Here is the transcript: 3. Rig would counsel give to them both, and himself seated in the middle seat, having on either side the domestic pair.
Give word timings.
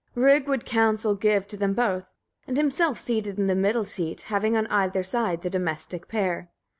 3. 0.15 0.23
Rig 0.23 0.47
would 0.47 0.65
counsel 0.65 1.13
give 1.13 1.47
to 1.47 1.55
them 1.55 1.75
both, 1.75 2.15
and 2.47 2.57
himself 2.57 2.97
seated 2.97 3.37
in 3.37 3.45
the 3.45 3.53
middle 3.53 3.85
seat, 3.85 4.21
having 4.21 4.57
on 4.57 4.65
either 4.65 5.03
side 5.03 5.43
the 5.43 5.49
domestic 5.51 6.07
pair. 6.07 6.49